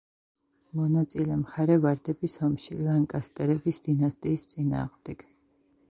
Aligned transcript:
მონაწილე 0.79 1.37
მხარე 1.41 1.75
ვარდების 1.85 2.39
ომში, 2.49 2.81
ლანკასტერების 2.87 3.85
დინასტიის 3.91 4.51
წინააღმდეგ. 4.57 5.29